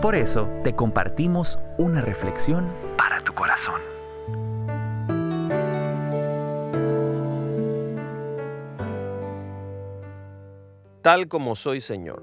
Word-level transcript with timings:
Por 0.00 0.14
eso 0.14 0.48
te 0.62 0.76
compartimos 0.76 1.58
una 1.76 2.00
reflexión 2.00 2.72
para 2.96 3.20
tu 3.24 3.34
corazón. 3.34 3.80
Tal 11.02 11.26
como 11.26 11.56
soy 11.56 11.80
Señor. 11.80 12.22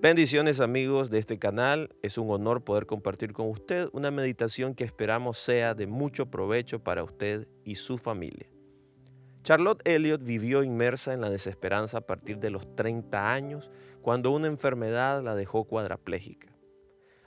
Bendiciones 0.00 0.60
amigos 0.60 1.10
de 1.10 1.18
este 1.18 1.40
canal, 1.40 1.90
es 2.00 2.16
un 2.16 2.30
honor 2.30 2.62
poder 2.62 2.86
compartir 2.86 3.32
con 3.32 3.48
usted 3.48 3.88
una 3.92 4.12
meditación 4.12 4.76
que 4.76 4.84
esperamos 4.84 5.36
sea 5.38 5.74
de 5.74 5.88
mucho 5.88 6.26
provecho 6.26 6.78
para 6.78 7.02
usted 7.02 7.48
y 7.64 7.74
su 7.74 7.98
familia. 7.98 8.46
Charlotte 9.42 9.82
Elliott 9.84 10.22
vivió 10.22 10.62
inmersa 10.62 11.12
en 11.12 11.22
la 11.22 11.30
desesperanza 11.30 11.98
a 11.98 12.02
partir 12.02 12.38
de 12.38 12.50
los 12.50 12.76
30 12.76 13.32
años 13.32 13.68
cuando 14.00 14.30
una 14.30 14.46
enfermedad 14.46 15.24
la 15.24 15.34
dejó 15.34 15.64
cuadraplégica. 15.64 16.57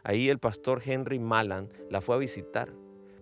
Ahí 0.04 0.30
el 0.30 0.40
pastor 0.40 0.82
Henry 0.86 1.20
Malan 1.20 1.70
la 1.90 2.02
fue 2.02 2.16
a 2.16 2.20
visitar, 2.20 2.73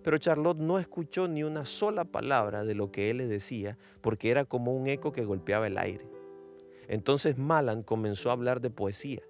pero 0.02 0.18
Charlotte 0.18 0.58
no 0.58 0.78
escuchó 0.78 1.28
ni 1.28 1.42
una 1.42 1.64
sola 1.64 2.04
palabra 2.04 2.64
de 2.64 2.74
lo 2.74 2.90
que 2.90 3.10
él 3.10 3.18
le 3.18 3.26
decía 3.26 3.76
porque 4.00 4.30
era 4.30 4.44
como 4.44 4.74
un 4.74 4.86
eco 4.86 5.12
que 5.12 5.24
golpeaba 5.24 5.66
el 5.66 5.78
aire. 5.78 6.06
Entonces 6.88 7.38
Malan 7.38 7.82
comenzó 7.82 8.30
a 8.30 8.32
hablar 8.32 8.60
de 8.60 8.70
poesía 8.70 9.22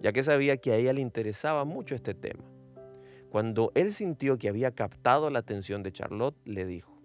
ya 0.00 0.12
que 0.12 0.22
sabía 0.22 0.56
que 0.56 0.72
a 0.72 0.76
ella 0.76 0.92
le 0.92 1.00
interesaba 1.00 1.64
mucho 1.64 1.94
este 1.94 2.14
tema. 2.14 2.44
Cuando 3.30 3.70
él 3.74 3.92
sintió 3.92 4.38
que 4.38 4.48
había 4.48 4.72
captado 4.72 5.30
la 5.30 5.38
atención 5.38 5.82
de 5.82 5.92
Charlotte, 5.92 6.36
le 6.44 6.64
dijo, 6.64 6.98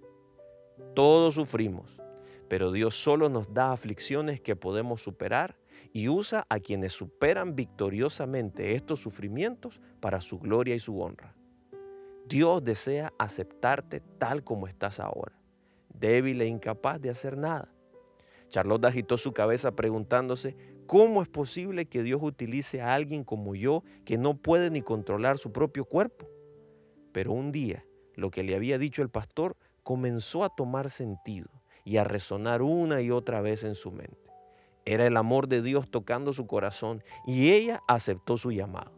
todos 0.95 1.35
sufrimos, 1.35 2.01
pero 2.47 2.71
Dios 2.71 2.95
solo 2.95 3.29
nos 3.29 3.53
da 3.53 3.71
aflicciones 3.71 4.41
que 4.41 4.55
podemos 4.55 5.01
superar 5.01 5.55
y 5.93 6.09
usa 6.09 6.45
a 6.49 6.59
quienes 6.59 6.93
superan 6.93 7.55
victoriosamente 7.55 8.75
estos 8.75 8.99
sufrimientos 8.99 9.81
para 9.99 10.21
su 10.21 10.39
gloria 10.39 10.75
y 10.75 10.79
su 10.79 11.01
honra. 11.01 11.35
Dios 12.27 12.63
desea 12.63 13.13
aceptarte 13.19 14.01
tal 14.17 14.43
como 14.43 14.67
estás 14.67 14.99
ahora, 14.99 15.39
débil 15.93 16.41
e 16.41 16.47
incapaz 16.47 16.99
de 16.99 17.09
hacer 17.09 17.37
nada. 17.37 17.71
Charlotte 18.49 18.85
agitó 18.85 19.17
su 19.17 19.33
cabeza 19.33 19.75
preguntándose 19.75 20.55
¿Cómo 20.87 21.23
es 21.23 21.27
posible 21.27 21.87
que 21.87 22.03
Dios 22.03 22.21
utilice 22.21 22.79
a 22.81 22.93
alguien 22.93 23.23
como 23.23 23.55
yo 23.55 23.83
que 24.05 24.19
no 24.19 24.37
puede 24.37 24.69
ni 24.69 24.83
controlar 24.83 25.39
su 25.39 25.51
propio 25.51 25.85
cuerpo? 25.85 26.29
Pero 27.11 27.31
un 27.33 27.51
día, 27.51 27.85
lo 28.13 28.29
que 28.29 28.43
le 28.43 28.55
había 28.55 28.77
dicho 28.77 29.01
el 29.01 29.09
pastor 29.09 29.57
comenzó 29.81 30.43
a 30.43 30.55
tomar 30.55 30.91
sentido 30.91 31.49
y 31.83 31.97
a 31.97 32.03
resonar 32.03 32.61
una 32.61 33.01
y 33.01 33.09
otra 33.09 33.41
vez 33.41 33.63
en 33.63 33.73
su 33.73 33.91
mente. 33.91 34.24
Era 34.85 35.07
el 35.07 35.17
amor 35.17 35.47
de 35.47 35.61
Dios 35.61 35.89
tocando 35.89 36.31
su 36.31 36.45
corazón 36.45 37.03
y 37.25 37.51
ella 37.51 37.81
aceptó 37.87 38.37
su 38.37 38.51
llamado. 38.51 38.91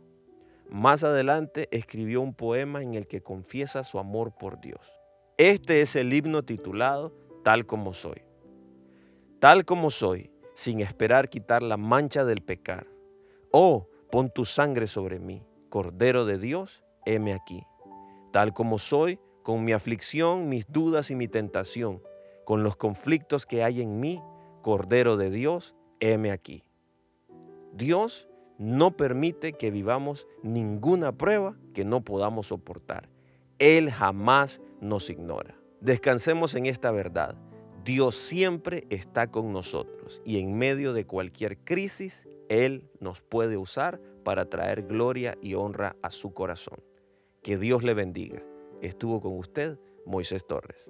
Más 0.69 1.05
adelante 1.05 1.69
escribió 1.71 2.21
un 2.21 2.33
poema 2.33 2.83
en 2.83 2.93
el 2.93 3.07
que 3.07 3.23
confiesa 3.23 3.85
su 3.85 3.99
amor 3.99 4.33
por 4.37 4.59
Dios. 4.59 4.81
Este 5.37 5.81
es 5.81 5.95
el 5.95 6.11
himno 6.13 6.43
titulado 6.43 7.13
Tal 7.43 7.65
como 7.65 7.93
soy. 7.93 8.23
Tal 9.39 9.63
como 9.63 9.91
soy, 9.91 10.29
sin 10.55 10.81
esperar 10.81 11.29
quitar 11.29 11.63
la 11.63 11.77
mancha 11.77 12.25
del 12.25 12.41
pecar. 12.41 12.87
Oh, 13.51 13.87
pon 14.11 14.29
tu 14.29 14.43
sangre 14.43 14.87
sobre 14.87 15.19
mí, 15.19 15.43
Cordero 15.69 16.25
de 16.25 16.37
Dios, 16.37 16.83
heme 17.05 17.33
aquí. 17.33 17.63
Tal 18.33 18.53
como 18.53 18.77
soy, 18.77 19.19
con 19.43 19.63
mi 19.63 19.71
aflicción, 19.71 20.49
mis 20.49 20.69
dudas 20.69 21.11
y 21.11 21.15
mi 21.15 21.29
tentación, 21.29 22.01
con 22.43 22.63
los 22.63 22.75
conflictos 22.75 23.45
que 23.45 23.63
hay 23.63 23.81
en 23.81 24.01
mí, 24.01 24.21
Cordero 24.61 25.15
de 25.15 25.29
Dios, 25.29 25.76
heme 25.99 26.31
aquí. 26.31 26.63
Dios 27.73 28.27
no 28.57 28.97
permite 28.97 29.53
que 29.53 29.71
vivamos 29.71 30.27
ninguna 30.41 31.11
prueba 31.11 31.55
que 31.73 31.85
no 31.85 32.03
podamos 32.03 32.47
soportar. 32.47 33.09
Él 33.59 33.91
jamás 33.91 34.61
nos 34.81 35.09
ignora. 35.09 35.55
Descansemos 35.81 36.55
en 36.55 36.65
esta 36.65 36.91
verdad. 36.91 37.35
Dios 37.83 38.15
siempre 38.15 38.85
está 38.89 39.27
con 39.27 39.53
nosotros 39.53 40.21
y 40.25 40.39
en 40.39 40.57
medio 40.57 40.93
de 40.93 41.05
cualquier 41.05 41.57
crisis, 41.59 42.27
Él 42.49 42.89
nos 42.99 43.21
puede 43.21 43.57
usar 43.57 44.01
para 44.23 44.49
traer 44.49 44.83
gloria 44.83 45.37
y 45.41 45.53
honra 45.53 45.95
a 46.01 46.11
su 46.11 46.33
corazón. 46.33 46.83
Que 47.43 47.57
Dios 47.57 47.83
le 47.83 47.93
bendiga. 47.93 48.43
Estuvo 48.81 49.21
con 49.21 49.37
usted 49.37 49.79
Moisés 50.05 50.45
Torres. 50.45 50.89